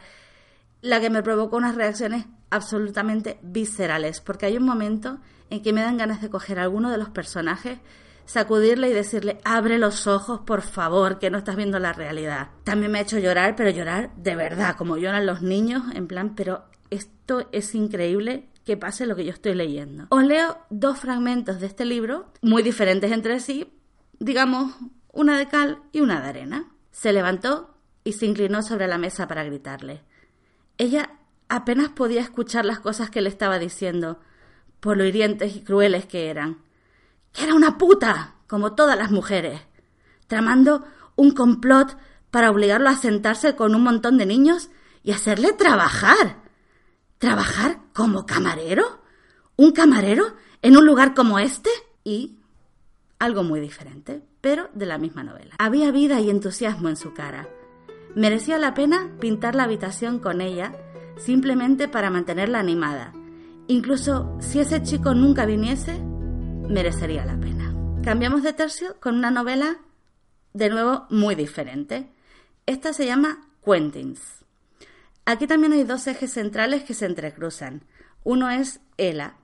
la 0.83 1.01
que 1.01 1.11
me 1.11 1.23
provocó 1.23 1.57
unas 1.57 1.77
reacciones 1.77 2.27
absolutamente 2.51 3.39
viscerales, 3.43 4.21
porque 4.21 4.47
hay 4.47 4.59
un 4.59 4.65
momento 4.65 5.19
en 5.49 5.63
que 5.63 5.73
me 5.73 5.81
dan 5.81 5.97
ganas 5.97 6.21
de 6.21 6.29
coger 6.29 6.59
a 6.59 6.65
alguno 6.65 6.91
de 6.91 6.99
los 6.99 7.09
personajes, 7.09 7.79
sacudirle 8.27 8.91
y 8.91 8.93
decirle, 8.93 9.39
abre 9.45 9.79
los 9.79 10.07
ojos, 10.07 10.41
por 10.41 10.63
favor, 10.63 11.19
que 11.19 11.31
no 11.31 11.39
estás 11.39 11.57
viendo 11.57 11.79
la 11.79 11.93
realidad. 11.93 12.51
También 12.65 12.93
me 12.93 12.99
ha 12.99 13.03
hecho 13.03 13.19
llorar, 13.19 13.57
pero 13.57 13.71
llorar 13.71 14.15
de 14.17 14.37
verdad, 14.37 14.77
como 14.77 14.99
lloran 14.99 15.25
los 15.25 15.41
niños, 15.41 15.85
en 15.95 16.07
plan, 16.07 16.35
pero 16.35 16.65
esto 16.91 17.49
es 17.53 17.75
increíble 17.75 18.49
que 18.65 18.77
pase 18.77 19.07
lo 19.07 19.17
que 19.17 19.25
yo 19.25 19.33
estoy 19.33 19.55
leyendo. 19.55 20.07
Os 20.11 20.25
leo 20.25 20.59
dos 20.71 20.99
fragmentos 20.99 21.61
de 21.61 21.67
este 21.67 21.85
libro, 21.85 22.33
muy 22.43 22.63
diferentes 22.63 23.11
entre 23.11 23.41
sí, 23.41 23.73
digamos, 24.19 24.75
una 25.13 25.39
de 25.39 25.49
cal 25.49 25.79
y 25.93 26.01
una 26.01 26.21
de 26.21 26.29
arena. 26.29 26.73
Se 26.91 27.13
levantó 27.13 27.75
y 28.05 28.13
se 28.13 28.27
inclinó 28.27 28.63
sobre 28.63 28.89
la 28.89 28.99
mesa 28.99 29.27
para 29.27 29.45
gritarle. 29.45 30.03
Ella 30.83 31.11
apenas 31.49 31.91
podía 31.91 32.21
escuchar 32.21 32.65
las 32.65 32.81
cosas 32.81 33.09
que 33.09 33.21
le 33.21 33.29
estaba 33.29 33.61
diciendo, 33.61 34.19
por 34.81 34.97
lo 34.97 35.05
hirientes 35.05 35.55
y 35.55 35.63
crueles 35.63 36.07
que 36.07 36.29
eran. 36.29 36.59
Que 37.31 37.45
era 37.45 37.55
una 37.55 37.79
puta, 37.79 38.35
como 38.49 38.75
todas 38.75 38.99
las 38.99 39.13
mujeres, 39.13 39.61
tramando 40.27 40.85
un 41.15 41.31
complot 41.35 41.97
para 42.33 42.51
obligarlo 42.51 42.89
a 42.89 42.97
sentarse 42.97 43.55
con 43.55 43.77
un 43.77 43.85
montón 43.85 44.19
de 44.19 44.27
niños 44.27 44.71
y 45.05 45.13
hacerle 45.13 45.53
trabajar. 45.53 46.43
¿Trabajar 47.19 47.79
como 47.93 48.27
camarero? 48.27 49.05
¿Un 49.55 49.71
camarero 49.71 50.35
en 50.63 50.77
un 50.77 50.85
lugar 50.85 51.15
como 51.15 51.39
este? 51.39 51.71
Y 52.03 52.41
algo 53.21 53.45
muy 53.45 53.61
diferente, 53.61 54.21
pero 54.41 54.69
de 54.75 54.87
la 54.87 54.99
misma 54.99 55.23
novela. 55.23 55.55
Había 55.61 55.93
vida 55.93 56.19
y 56.19 56.29
entusiasmo 56.29 56.89
en 56.89 56.97
su 56.97 57.15
cara. 57.15 57.49
Merecía 58.15 58.59
la 58.59 58.75
pena 58.75 59.11
pintar 59.21 59.55
la 59.55 59.63
habitación 59.63 60.19
con 60.19 60.41
ella 60.43 60.73
simplemente 61.17 61.89
para 61.89 62.11
mantenerla 62.11 62.59
animada. 62.59 63.13
Incluso 63.69 64.37
si 64.41 64.61
ese 64.61 64.83
chico 64.83 65.15
nunca 65.15 65.47
viniese, 65.47 65.99
merecería 66.69 67.25
la 67.25 67.39
pena. 67.39 67.75
Cambiamos 68.03 68.43
de 68.43 68.53
tercio 68.53 69.01
con 69.01 69.17
una 69.17 69.31
novela 69.31 69.79
de 70.53 70.69
nuevo 70.69 71.07
muy 71.09 71.35
diferente. 71.35 72.13
Esta 72.67 72.93
se 72.93 73.07
llama 73.07 73.49
Quentins. 73.65 74.45
Aquí 75.25 75.47
también 75.47 75.73
hay 75.73 75.85
dos 75.85 76.07
ejes 76.07 76.33
centrales 76.33 76.85
que 76.85 76.95
se 76.95 77.07
entrecruzan. 77.07 77.85
Uno 78.25 78.51
es 78.51 78.81
Ella. 78.99 79.37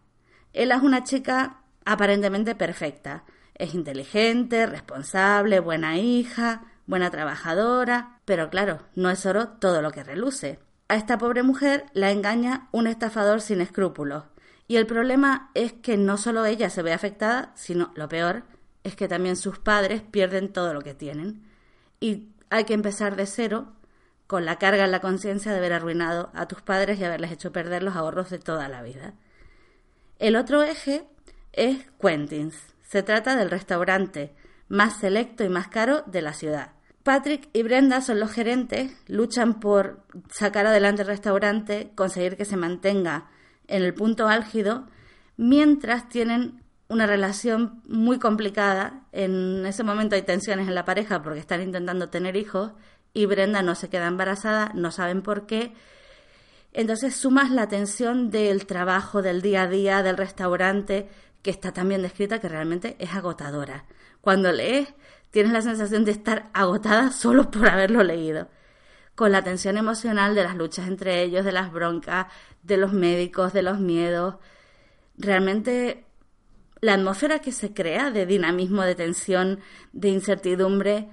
Ella 0.53 0.77
es 0.77 0.83
una 0.83 1.05
chica 1.05 1.63
aparentemente 1.85 2.55
perfecta. 2.55 3.25
Es 3.55 3.75
inteligente, 3.75 4.67
responsable, 4.67 5.61
buena 5.61 5.97
hija, 5.97 6.65
buena 6.87 7.11
trabajadora, 7.11 8.18
pero 8.29 8.51
claro, 8.51 8.81
no 8.95 9.09
es 9.09 9.25
oro 9.25 9.49
todo 9.49 9.81
lo 9.81 9.91
que 9.91 10.05
reluce. 10.05 10.59
A 10.89 10.97
esta 10.97 11.17
pobre 11.17 11.43
mujer 11.43 11.87
la 11.95 12.11
engaña 12.11 12.69
un 12.73 12.87
estafador 12.87 13.41
sin 13.41 13.63
escrúpulos. 13.63 14.25
Y 14.67 14.77
el 14.77 14.87
problema 14.87 15.51
es 15.55 15.73
que 15.73 15.97
no 15.97 16.19
solo 16.19 16.45
ella 16.45 16.69
se 16.69 16.83
ve 16.83 16.93
afectada, 16.93 17.53
sino 17.55 17.91
lo 17.95 18.07
peor 18.11 18.43
es 18.85 18.97
que 18.97 19.09
también 19.09 19.35
sus 19.35 19.59
padres 19.59 20.03
pierden 20.03 20.53
todo 20.53 20.75
lo 20.75 20.83
que 20.83 20.93
tienen. 20.93 21.43
Y 22.01 22.29
hay 22.51 22.65
que 22.65 22.75
empezar 22.75 23.17
de 23.17 23.25
cero 23.25 23.73
con 24.27 24.45
la 24.45 24.59
carga 24.59 24.85
en 24.85 24.91
la 24.91 25.01
conciencia 25.01 25.51
de 25.51 25.57
haber 25.57 25.73
arruinado 25.73 26.31
a 26.35 26.47
tus 26.47 26.61
padres 26.61 27.01
y 27.01 27.05
haberles 27.05 27.33
hecho 27.33 27.51
perder 27.51 27.83
los 27.83 27.97
ahorros 27.97 28.29
de 28.29 28.39
toda 28.39 28.69
la 28.69 28.83
vida. 28.83 29.15
El 30.19 30.37
otro 30.37 30.63
eje 30.63 31.09
es 31.55 31.79
Quentin's. 31.99 32.61
Se 32.83 33.03
trata 33.03 33.37
del 33.37 33.49
restaurante 33.49 34.35
más 34.69 34.99
selecto 34.99 35.45
y 35.45 35.49
más 35.49 35.69
caro 35.69 36.03
de 36.05 36.21
la 36.21 36.35
ciudad. 36.35 36.73
Patrick 37.09 37.49
y 37.55 37.63
Brenda 37.63 38.03
son 38.03 38.21
los 38.21 38.33
gerentes, 38.33 38.93
luchan 39.07 39.61
por 39.61 40.05
sacar 40.31 40.67
adelante 40.67 41.01
el 41.01 41.09
restaurante, 41.09 41.91
conseguir 41.95 42.37
que 42.37 42.45
se 42.45 42.59
mantenga 42.59 43.31
en 43.67 43.83
el 43.83 43.95
punto 43.95 44.29
álgido, 44.29 44.85
mientras 45.39 46.11
tienen 46.11 46.63
una 46.87 47.07
relación 47.07 47.81
muy 47.89 48.19
complicada. 48.19 49.07
En 49.13 49.65
ese 49.65 49.85
momento 49.85 50.17
hay 50.17 50.23
tensiones 50.23 50.69
en 50.69 50.75
la 50.75 50.85
pareja 50.85 51.23
porque 51.23 51.41
están 51.41 51.63
intentando 51.63 52.11
tener 52.11 52.37
hijos 52.37 52.73
y 53.15 53.25
Brenda 53.25 53.63
no 53.63 53.75
se 53.75 53.89
queda 53.89 54.07
embarazada, 54.07 54.71
no 54.75 54.91
saben 54.91 55.23
por 55.23 55.47
qué. 55.47 55.73
Entonces 56.75 57.17
sumas 57.17 57.51
la 57.51 57.69
tensión 57.69 58.29
del 58.29 58.67
trabajo, 58.67 59.23
del 59.23 59.41
día 59.41 59.63
a 59.63 59.67
día, 59.67 60.03
del 60.03 60.19
restaurante, 60.19 61.09
que 61.41 61.51
está 61.51 61.73
tan 61.73 61.89
bien 61.89 62.03
descrita 62.03 62.39
que 62.39 62.51
realmente 62.51 62.97
es 62.99 63.15
agotadora. 63.15 63.87
Cuando 64.21 64.53
lees, 64.53 64.93
tienes 65.31 65.53
la 65.53 65.63
sensación 65.63 66.05
de 66.05 66.13
estar 66.13 66.51
agotada 66.53 67.11
solo 67.13 67.51
por 67.51 67.69
haberlo 67.69 68.03
leído. 68.03 68.49
Con 69.15 69.33
la 69.33 69.43
tensión 69.43 69.77
emocional 69.77 70.35
de 70.35 70.45
las 70.45 70.57
luchas 70.57 70.87
entre 70.87 71.23
ellos, 71.23 71.45
de 71.45 71.53
las 71.53 71.73
broncas, 71.73 72.27
de 72.63 72.77
los 72.77 72.93
médicos, 72.93 73.53
de 73.53 73.63
los 73.63 73.81
miedos. 73.81 74.37
Realmente 75.17 76.05
la 76.81 76.95
atmósfera 76.95 77.41
que 77.41 77.51
se 77.51 77.75
crea 77.75 78.13
de 78.13 78.27
dinamismo, 78.27 78.83
de 78.83 78.95
tensión, 78.95 79.59
de 79.93 80.11
incertidumbre, 80.11 81.09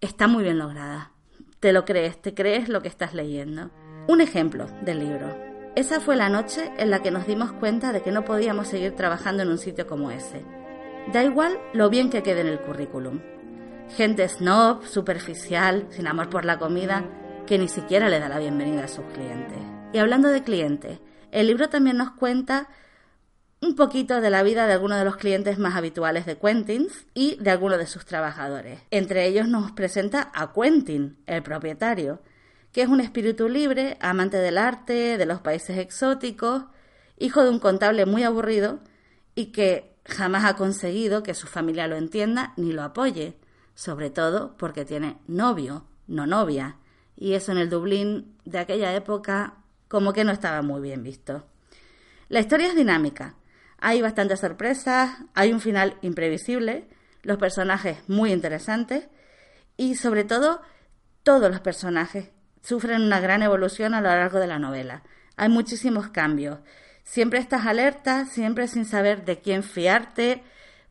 está 0.00 0.28
muy 0.28 0.44
bien 0.44 0.58
lograda 0.58 1.12
te 1.60 1.72
lo 1.72 1.84
crees, 1.84 2.20
te 2.20 2.34
crees 2.34 2.68
lo 2.68 2.82
que 2.82 2.88
estás 2.88 3.14
leyendo. 3.14 3.70
Un 4.06 4.20
ejemplo 4.20 4.66
del 4.82 5.00
libro. 5.00 5.36
Esa 5.74 6.00
fue 6.00 6.16
la 6.16 6.28
noche 6.28 6.72
en 6.78 6.90
la 6.90 7.02
que 7.02 7.10
nos 7.10 7.26
dimos 7.26 7.52
cuenta 7.52 7.92
de 7.92 8.02
que 8.02 8.12
no 8.12 8.24
podíamos 8.24 8.68
seguir 8.68 8.94
trabajando 8.94 9.42
en 9.42 9.50
un 9.50 9.58
sitio 9.58 9.86
como 9.86 10.10
ese. 10.10 10.44
Da 11.12 11.22
igual 11.22 11.58
lo 11.72 11.90
bien 11.90 12.10
que 12.10 12.22
quede 12.22 12.40
en 12.40 12.48
el 12.48 12.60
currículum. 12.60 13.20
Gente 13.96 14.28
snob, 14.28 14.84
superficial, 14.84 15.86
sin 15.90 16.06
amor 16.06 16.28
por 16.28 16.44
la 16.44 16.58
comida, 16.58 17.04
que 17.46 17.58
ni 17.58 17.68
siquiera 17.68 18.08
le 18.08 18.20
da 18.20 18.28
la 18.28 18.38
bienvenida 18.38 18.84
a 18.84 18.88
sus 18.88 19.04
clientes. 19.06 19.58
Y 19.92 19.98
hablando 19.98 20.28
de 20.28 20.42
clientes, 20.42 21.00
el 21.32 21.46
libro 21.46 21.68
también 21.68 21.96
nos 21.96 22.10
cuenta 22.10 22.68
un 23.60 23.74
poquito 23.74 24.20
de 24.20 24.30
la 24.30 24.42
vida 24.42 24.66
de 24.66 24.74
algunos 24.74 24.98
de 24.98 25.04
los 25.04 25.16
clientes 25.16 25.58
más 25.58 25.74
habituales 25.74 26.26
de 26.26 26.36
Quentins 26.36 27.06
y 27.14 27.36
de 27.36 27.50
algunos 27.50 27.78
de 27.78 27.86
sus 27.86 28.04
trabajadores. 28.04 28.80
Entre 28.90 29.26
ellos 29.26 29.48
nos 29.48 29.72
presenta 29.72 30.30
a 30.34 30.52
Quentin, 30.52 31.16
el 31.26 31.42
propietario, 31.42 32.20
que 32.72 32.82
es 32.82 32.88
un 32.88 33.00
espíritu 33.00 33.48
libre, 33.48 33.96
amante 34.00 34.36
del 34.36 34.58
arte, 34.58 35.16
de 35.18 35.26
los 35.26 35.40
países 35.40 35.78
exóticos, 35.78 36.64
hijo 37.16 37.42
de 37.42 37.50
un 37.50 37.58
contable 37.58 38.06
muy 38.06 38.22
aburrido 38.22 38.80
y 39.34 39.46
que 39.46 39.96
jamás 40.04 40.44
ha 40.44 40.54
conseguido 40.54 41.22
que 41.22 41.34
su 41.34 41.46
familia 41.46 41.88
lo 41.88 41.96
entienda 41.96 42.52
ni 42.56 42.72
lo 42.72 42.82
apoye, 42.82 43.36
sobre 43.78 44.10
todo 44.10 44.56
porque 44.56 44.84
tiene 44.84 45.18
novio, 45.28 45.84
no 46.08 46.26
novia, 46.26 46.78
y 47.14 47.34
eso 47.34 47.52
en 47.52 47.58
el 47.58 47.70
Dublín 47.70 48.36
de 48.44 48.58
aquella 48.58 48.92
época 48.92 49.54
como 49.86 50.12
que 50.12 50.24
no 50.24 50.32
estaba 50.32 50.62
muy 50.62 50.80
bien 50.80 51.04
visto. 51.04 51.46
La 52.28 52.40
historia 52.40 52.66
es 52.66 52.74
dinámica, 52.74 53.36
hay 53.78 54.02
bastantes 54.02 54.40
sorpresas, 54.40 55.18
hay 55.32 55.52
un 55.52 55.60
final 55.60 55.96
imprevisible, 56.02 56.88
los 57.22 57.38
personajes 57.38 57.98
muy 58.08 58.32
interesantes 58.32 59.06
y 59.76 59.94
sobre 59.94 60.24
todo 60.24 60.60
todos 61.22 61.48
los 61.48 61.60
personajes 61.60 62.32
sufren 62.64 63.00
una 63.00 63.20
gran 63.20 63.42
evolución 63.42 63.94
a 63.94 64.00
lo 64.00 64.08
largo 64.08 64.40
de 64.40 64.48
la 64.48 64.58
novela. 64.58 65.04
Hay 65.36 65.50
muchísimos 65.50 66.08
cambios. 66.08 66.58
Siempre 67.04 67.38
estás 67.38 67.64
alerta, 67.64 68.26
siempre 68.26 68.66
sin 68.66 68.86
saber 68.86 69.24
de 69.24 69.38
quién 69.38 69.62
fiarte, 69.62 70.42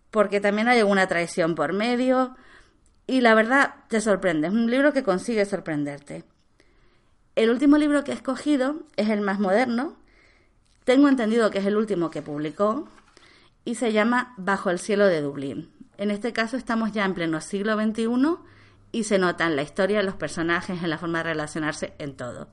porque 0.09 0.39
también 0.39 0.69
hay 0.69 0.79
alguna 0.79 1.07
traición 1.07 1.53
por 1.53 1.73
medio. 1.73 2.37
Y 3.07 3.21
la 3.21 3.33
verdad 3.33 3.75
te 3.87 4.01
sorprende, 4.01 4.47
es 4.47 4.53
un 4.53 4.69
libro 4.69 4.91
que 4.91 5.03
consigue 5.03 5.45
sorprenderte. 5.45 6.25
El 7.35 7.49
último 7.49 7.77
libro 7.77 8.03
que 8.03 8.11
he 8.11 8.15
escogido 8.15 8.83
es 8.97 9.09
el 9.09 9.21
más 9.21 9.39
moderno, 9.39 9.95
tengo 10.83 11.07
entendido 11.07 11.49
que 11.51 11.59
es 11.59 11.65
el 11.65 11.77
último 11.77 12.09
que 12.09 12.21
publicó 12.21 12.87
y 13.65 13.75
se 13.75 13.91
llama 13.91 14.33
Bajo 14.37 14.69
el 14.69 14.79
cielo 14.79 15.05
de 15.05 15.21
Dublín. 15.21 15.69
En 15.97 16.11
este 16.11 16.31
caso 16.31 16.57
estamos 16.57 16.91
ya 16.91 17.05
en 17.05 17.13
pleno 17.13 17.41
siglo 17.41 17.75
XXI 17.75 18.37
y 18.91 19.03
se 19.03 19.19
nota 19.19 19.45
en 19.45 19.55
la 19.55 19.63
historia, 19.63 20.01
los 20.03 20.15
personajes, 20.15 20.81
en 20.81 20.89
la 20.89 20.97
forma 20.97 21.19
de 21.19 21.25
relacionarse, 21.25 21.93
en 21.99 22.15
todo. 22.15 22.47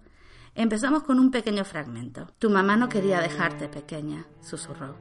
Empezamos 0.54 1.02
con 1.02 1.18
un 1.18 1.30
pequeño 1.30 1.64
fragmento. 1.64 2.26
Tu 2.38 2.50
mamá 2.50 2.76
no 2.76 2.88
quería 2.88 3.20
dejarte 3.20 3.68
pequeña, 3.68 4.26
susurró. 4.40 4.96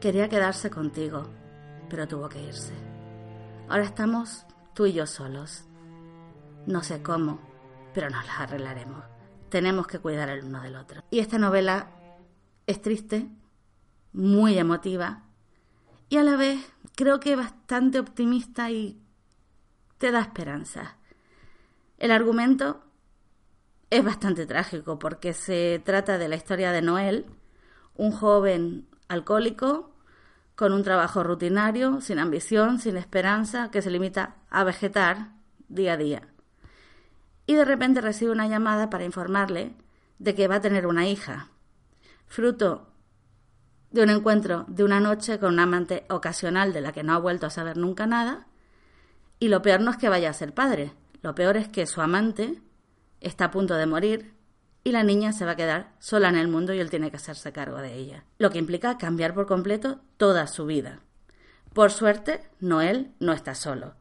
Quería 0.00 0.28
quedarse 0.28 0.70
contigo, 0.70 1.24
pero 1.88 2.06
tuvo 2.08 2.28
que 2.28 2.42
irse. 2.42 2.89
Ahora 3.70 3.84
estamos 3.84 4.46
tú 4.74 4.86
y 4.86 4.94
yo 4.94 5.06
solos. 5.06 5.62
No 6.66 6.82
sé 6.82 7.04
cómo, 7.04 7.40
pero 7.94 8.10
nos 8.10 8.26
las 8.26 8.40
arreglaremos. 8.40 9.04
Tenemos 9.48 9.86
que 9.86 10.00
cuidar 10.00 10.28
el 10.28 10.44
uno 10.44 10.60
del 10.60 10.74
otro. 10.74 11.04
Y 11.08 11.20
esta 11.20 11.38
novela 11.38 11.86
es 12.66 12.82
triste, 12.82 13.28
muy 14.12 14.58
emotiva 14.58 15.22
y 16.08 16.16
a 16.16 16.24
la 16.24 16.34
vez 16.34 16.58
creo 16.96 17.20
que 17.20 17.36
bastante 17.36 18.00
optimista 18.00 18.72
y 18.72 19.00
te 19.98 20.10
da 20.10 20.20
esperanza. 20.20 20.96
El 21.96 22.10
argumento 22.10 22.82
es 23.88 24.04
bastante 24.04 24.46
trágico 24.46 24.98
porque 24.98 25.32
se 25.32 25.80
trata 25.84 26.18
de 26.18 26.26
la 26.26 26.34
historia 26.34 26.72
de 26.72 26.82
Noel, 26.82 27.26
un 27.94 28.10
joven 28.10 28.88
alcohólico 29.06 29.89
con 30.60 30.74
un 30.74 30.82
trabajo 30.82 31.22
rutinario, 31.22 32.02
sin 32.02 32.18
ambición, 32.18 32.80
sin 32.80 32.98
esperanza, 32.98 33.70
que 33.70 33.80
se 33.80 33.90
limita 33.90 34.36
a 34.50 34.62
vegetar 34.62 35.32
día 35.70 35.94
a 35.94 35.96
día. 35.96 36.28
Y 37.46 37.54
de 37.54 37.64
repente 37.64 38.02
recibe 38.02 38.30
una 38.30 38.46
llamada 38.46 38.90
para 38.90 39.06
informarle 39.06 39.74
de 40.18 40.34
que 40.34 40.48
va 40.48 40.56
a 40.56 40.60
tener 40.60 40.86
una 40.86 41.08
hija, 41.08 41.48
fruto 42.26 42.92
de 43.90 44.02
un 44.02 44.10
encuentro 44.10 44.66
de 44.68 44.84
una 44.84 45.00
noche 45.00 45.38
con 45.38 45.54
un 45.54 45.60
amante 45.60 46.04
ocasional 46.10 46.74
de 46.74 46.82
la 46.82 46.92
que 46.92 47.04
no 47.04 47.14
ha 47.14 47.18
vuelto 47.18 47.46
a 47.46 47.50
saber 47.50 47.78
nunca 47.78 48.04
nada, 48.04 48.46
y 49.38 49.48
lo 49.48 49.62
peor 49.62 49.80
no 49.80 49.90
es 49.90 49.96
que 49.96 50.10
vaya 50.10 50.28
a 50.28 50.34
ser 50.34 50.52
padre, 50.52 50.92
lo 51.22 51.34
peor 51.34 51.56
es 51.56 51.68
que 51.68 51.86
su 51.86 52.02
amante 52.02 52.60
está 53.22 53.46
a 53.46 53.50
punto 53.50 53.76
de 53.76 53.86
morir 53.86 54.34
y 54.82 54.92
la 54.92 55.02
niña 55.02 55.32
se 55.32 55.44
va 55.44 55.52
a 55.52 55.56
quedar 55.56 55.92
sola 55.98 56.28
en 56.28 56.36
el 56.36 56.48
mundo 56.48 56.72
y 56.72 56.80
él 56.80 56.90
tiene 56.90 57.10
que 57.10 57.16
hacerse 57.16 57.52
cargo 57.52 57.78
de 57.78 57.94
ella, 57.94 58.24
lo 58.38 58.50
que 58.50 58.58
implica 58.58 58.98
cambiar 58.98 59.34
por 59.34 59.46
completo 59.46 60.00
toda 60.16 60.46
su 60.46 60.66
vida. 60.66 61.00
Por 61.72 61.92
suerte, 61.92 62.40
Noel 62.58 63.12
no 63.20 63.32
está 63.32 63.54
solo. 63.54 63.94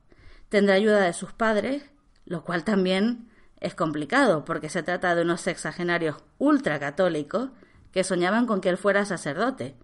Tendrá 0.49 0.75
ayuda 0.75 1.01
de 1.01 1.13
sus 1.13 1.33
padres, 1.33 1.83
lo 2.25 2.43
cual 2.43 2.63
también 2.63 3.29
es 3.59 3.75
complicado, 3.75 4.45
porque 4.45 4.69
se 4.69 4.83
trata 4.83 5.13
de 5.15 5.21
unos 5.21 5.41
sexagenarios 5.41 6.15
ultracatólicos 6.37 7.49
que 7.91 8.03
soñaban 8.03 8.45
con 8.45 8.61
que 8.61 8.69
él 8.69 8.77
fuera 8.77 9.05
sacerdote. 9.05 9.75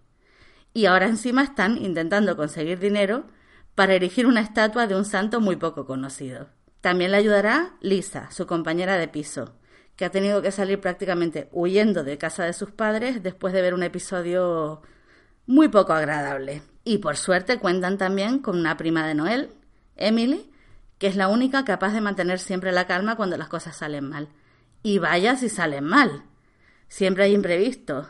Y 0.72 0.86
ahora 0.86 1.06
encima 1.06 1.42
están 1.42 1.78
intentando 1.78 2.36
conseguir 2.36 2.78
dinero 2.78 3.26
para 3.74 3.94
erigir 3.94 4.26
una 4.26 4.40
estatua 4.40 4.86
de 4.86 4.96
un 4.96 5.04
santo 5.04 5.40
muy 5.40 5.56
poco 5.56 5.86
conocido. 5.86 6.48
También 6.80 7.10
le 7.10 7.18
ayudará 7.18 7.74
Lisa, 7.80 8.30
su 8.30 8.46
compañera 8.46 8.96
de 8.96 9.08
piso, 9.08 9.54
que 9.96 10.04
ha 10.04 10.10
tenido 10.10 10.42
que 10.42 10.52
salir 10.52 10.80
prácticamente 10.80 11.48
huyendo 11.52 12.04
de 12.04 12.18
casa 12.18 12.44
de 12.44 12.52
sus 12.52 12.70
padres 12.70 13.22
después 13.22 13.54
de 13.54 13.62
ver 13.62 13.74
un 13.74 13.82
episodio 13.82 14.82
muy 15.46 15.68
poco 15.68 15.94
agradable. 15.94 16.62
Y 16.84 16.98
por 16.98 17.16
suerte 17.16 17.58
cuentan 17.58 17.98
también 17.98 18.38
con 18.38 18.58
una 18.58 18.76
prima 18.76 19.06
de 19.06 19.14
Noel, 19.14 19.54
Emily, 19.96 20.50
que 20.98 21.06
es 21.06 21.16
la 21.16 21.28
única 21.28 21.64
capaz 21.64 21.92
de 21.92 22.00
mantener 22.00 22.38
siempre 22.38 22.72
la 22.72 22.86
calma 22.86 23.16
cuando 23.16 23.36
las 23.36 23.48
cosas 23.48 23.76
salen 23.76 24.08
mal. 24.08 24.28
Y 24.82 24.98
vaya 24.98 25.36
si 25.36 25.48
salen 25.48 25.84
mal. 25.84 26.24
Siempre 26.88 27.24
hay 27.24 27.34
imprevistos. 27.34 28.08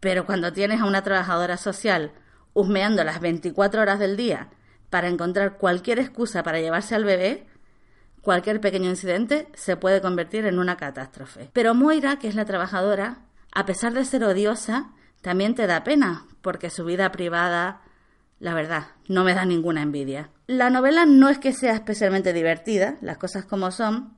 Pero 0.00 0.26
cuando 0.26 0.52
tienes 0.52 0.80
a 0.80 0.84
una 0.84 1.02
trabajadora 1.02 1.56
social 1.56 2.12
husmeando 2.52 3.02
las 3.02 3.20
24 3.20 3.82
horas 3.82 3.98
del 3.98 4.16
día 4.16 4.50
para 4.90 5.08
encontrar 5.08 5.56
cualquier 5.56 5.98
excusa 5.98 6.42
para 6.42 6.60
llevarse 6.60 6.94
al 6.94 7.04
bebé, 7.04 7.46
cualquier 8.24 8.60
pequeño 8.60 8.90
incidente 8.90 9.46
se 9.54 9.76
puede 9.76 10.00
convertir 10.00 10.46
en 10.46 10.58
una 10.58 10.76
catástrofe. 10.76 11.50
Pero 11.52 11.74
Moira, 11.74 12.18
que 12.18 12.26
es 12.26 12.34
la 12.34 12.46
trabajadora, 12.46 13.18
a 13.52 13.66
pesar 13.66 13.92
de 13.92 14.04
ser 14.04 14.24
odiosa, 14.24 14.90
también 15.20 15.54
te 15.54 15.66
da 15.66 15.84
pena, 15.84 16.26
porque 16.42 16.70
su 16.70 16.84
vida 16.84 17.12
privada, 17.12 17.82
la 18.40 18.54
verdad, 18.54 18.88
no 19.08 19.24
me 19.24 19.34
da 19.34 19.44
ninguna 19.44 19.82
envidia. 19.82 20.30
La 20.46 20.70
novela 20.70 21.06
no 21.06 21.28
es 21.28 21.38
que 21.38 21.52
sea 21.52 21.74
especialmente 21.74 22.32
divertida, 22.32 22.96
las 23.00 23.18
cosas 23.18 23.44
como 23.44 23.70
son, 23.70 24.14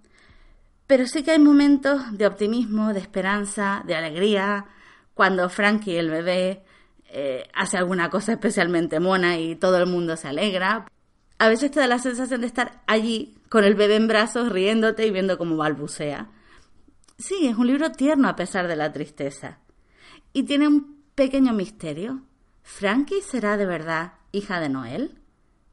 pero 0.87 1.07
sí 1.07 1.23
que 1.23 1.33
hay 1.33 1.39
momentos 1.41 2.17
de 2.17 2.27
optimismo, 2.27 2.93
de 2.93 3.01
esperanza, 3.01 3.83
de 3.87 3.97
alegría, 3.97 4.67
cuando 5.15 5.49
Frankie, 5.49 5.97
el 5.97 6.11
bebé, 6.11 6.63
eh, 7.09 7.49
hace 7.55 7.77
alguna 7.77 8.09
cosa 8.09 8.33
especialmente 8.33 9.01
mona 9.01 9.39
y 9.39 9.57
todo 9.57 9.79
el 9.79 9.87
mundo 9.87 10.17
se 10.17 10.29
alegra. 10.29 10.87
A 11.39 11.49
veces 11.49 11.71
te 11.71 11.81
da 11.81 11.87
la 11.87 11.99
sensación 11.99 12.41
de 12.41 12.47
estar 12.47 12.83
allí 12.87 13.36
con 13.49 13.65
el 13.65 13.75
bebé 13.75 13.97
en 13.97 14.09
brazos, 14.09 14.51
riéndote 14.51 15.07
y 15.07 15.11
viendo 15.11 15.39
cómo 15.39 15.57
balbucea. 15.57 16.31
Sí, 17.19 17.47
es 17.47 17.57
un 17.57 17.67
libro 17.67 17.93
tierno 17.93 18.29
a 18.29 18.37
pesar 18.37 18.69
de 18.69 18.77
la 18.77 18.93
tristeza. 18.93 19.59
Y 20.33 20.43
tiene 20.43 20.69
un 20.69 21.03
pequeño 21.15 21.53
misterio. 21.53 22.23
¿Frankie 22.63 23.23
será 23.23 23.57
de 23.57 23.67
verdad 23.67 24.15
hija 24.33 24.61
de 24.61 24.69
Noel? 24.69 25.21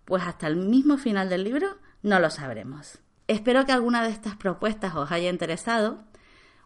Pues 0.05 0.23
hasta 0.23 0.47
el 0.47 0.55
mismo 0.55 0.97
final 0.97 1.29
del 1.29 1.43
libro 1.43 1.77
no 2.01 2.19
lo 2.19 2.29
sabremos. 2.29 2.99
Espero 3.27 3.65
que 3.65 3.71
alguna 3.71 4.03
de 4.03 4.09
estas 4.09 4.35
propuestas 4.35 4.95
os 4.95 5.11
haya 5.11 5.29
interesado. 5.29 6.03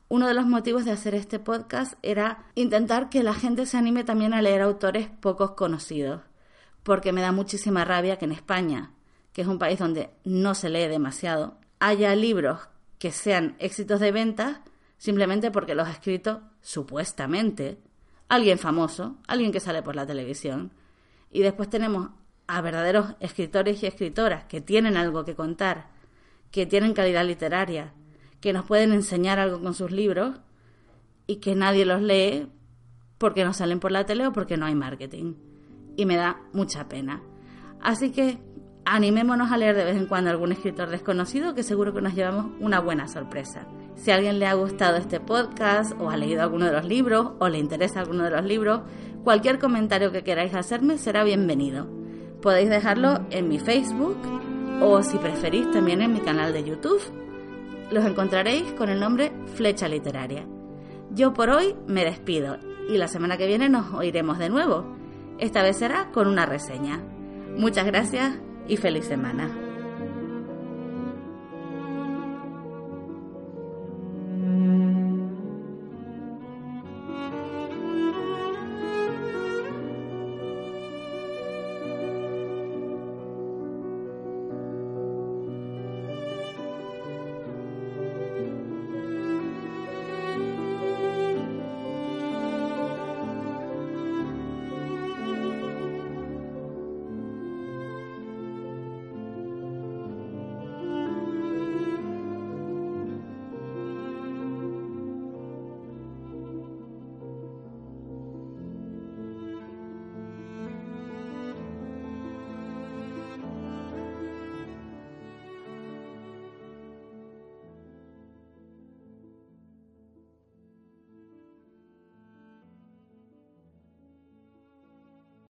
Uno 0.09 0.27
de 0.27 0.33
los 0.33 0.45
motivos 0.45 0.85
de 0.85 0.91
hacer 0.91 1.15
este 1.15 1.39
podcast 1.39 1.93
era 2.01 2.45
intentar 2.55 3.09
que 3.09 3.23
la 3.23 3.33
gente 3.33 3.65
se 3.65 3.77
anime 3.77 4.03
también 4.03 4.33
a 4.33 4.41
leer 4.41 4.61
autores 4.61 5.09
pocos 5.09 5.51
conocidos, 5.51 6.21
porque 6.83 7.11
me 7.11 7.21
da 7.21 7.31
muchísima 7.31 7.83
rabia 7.83 8.17
que 8.17 8.25
en 8.25 8.31
España, 8.31 8.91
que 9.37 9.43
es 9.43 9.47
un 9.47 9.59
país 9.59 9.77
donde 9.77 10.09
no 10.23 10.55
se 10.55 10.67
lee 10.67 10.87
demasiado, 10.87 11.59
haya 11.77 12.15
libros 12.15 12.69
que 12.97 13.11
sean 13.11 13.55
éxitos 13.59 13.99
de 13.99 14.11
ventas 14.11 14.61
simplemente 14.97 15.51
porque 15.51 15.75
los 15.75 15.87
ha 15.87 15.91
escrito 15.91 16.41
supuestamente 16.59 17.77
alguien 18.29 18.57
famoso, 18.57 19.17
alguien 19.27 19.51
que 19.51 19.59
sale 19.59 19.83
por 19.83 19.95
la 19.95 20.07
televisión. 20.07 20.71
Y 21.29 21.43
después 21.43 21.69
tenemos 21.69 22.09
a 22.47 22.61
verdaderos 22.61 23.13
escritores 23.19 23.83
y 23.83 23.85
escritoras 23.85 24.45
que 24.45 24.59
tienen 24.59 24.97
algo 24.97 25.23
que 25.23 25.35
contar, 25.35 25.91
que 26.49 26.65
tienen 26.65 26.95
calidad 26.95 27.23
literaria, 27.23 27.93
que 28.41 28.53
nos 28.53 28.65
pueden 28.65 28.91
enseñar 28.91 29.37
algo 29.37 29.61
con 29.61 29.75
sus 29.75 29.91
libros 29.91 30.39
y 31.27 31.35
que 31.35 31.53
nadie 31.53 31.85
los 31.85 32.01
lee 32.01 32.47
porque 33.19 33.45
no 33.45 33.53
salen 33.53 33.79
por 33.79 33.91
la 33.91 34.03
tele 34.03 34.25
o 34.25 34.33
porque 34.33 34.57
no 34.57 34.65
hay 34.65 34.73
marketing. 34.73 35.35
Y 35.95 36.07
me 36.07 36.15
da 36.15 36.41
mucha 36.53 36.87
pena. 36.87 37.21
Así 37.79 38.09
que 38.09 38.46
animémonos 38.87 39.51
a 39.51 39.57
leer 39.57 39.75
de 39.75 39.83
vez 39.83 39.97
en 39.97 40.05
cuando 40.05 40.29
algún 40.29 40.53
escritor 40.53 40.89
desconocido 40.89 41.53
que 41.53 41.63
seguro 41.63 41.93
que 41.93 42.01
nos 42.01 42.15
llevamos 42.15 42.53
una 42.61 42.79
buena 42.79 43.07
sorpresa. 43.07 43.67
Si 43.95 44.11
a 44.11 44.15
alguien 44.15 44.39
le 44.39 44.47
ha 44.47 44.53
gustado 44.53 44.95
este 44.95 45.19
podcast 45.19 45.91
o 45.99 46.09
ha 46.09 46.15
leído 46.15 46.41
alguno 46.41 46.65
de 46.65 46.71
los 46.71 46.85
libros 46.85 47.33
o 47.39 47.49
le 47.49 47.57
interesa 47.57 47.99
alguno 47.99 48.23
de 48.23 48.31
los 48.31 48.45
libros, 48.45 48.81
cualquier 49.25 49.59
comentario 49.59 50.13
que 50.13 50.23
queráis 50.23 50.55
hacerme 50.55 50.97
será 50.97 51.25
bienvenido. 51.25 51.87
Podéis 52.41 52.69
dejarlo 52.69 53.25
en 53.29 53.49
mi 53.49 53.59
Facebook 53.59 54.17
o 54.81 55.03
si 55.03 55.17
preferís 55.17 55.69
también 55.71 56.01
en 56.01 56.13
mi 56.13 56.21
canal 56.21 56.53
de 56.53 56.63
YouTube. 56.63 57.01
Los 57.91 58.05
encontraréis 58.05 58.71
con 58.73 58.89
el 58.89 59.01
nombre 59.01 59.33
Flecha 59.55 59.89
Literaria. 59.89 60.45
Yo 61.11 61.33
por 61.33 61.49
hoy 61.49 61.75
me 61.87 62.05
despido 62.05 62.57
y 62.87 62.97
la 62.97 63.09
semana 63.09 63.37
que 63.37 63.47
viene 63.47 63.67
nos 63.67 63.93
oiremos 63.93 64.39
de 64.39 64.49
nuevo. 64.49 64.95
Esta 65.39 65.61
vez 65.61 65.77
será 65.77 66.09
con 66.11 66.27
una 66.27 66.45
reseña. 66.45 67.01
Muchas 67.57 67.85
gracias 67.85 68.46
y 68.67 68.77
feliz 68.77 69.05
semana. 69.05 69.66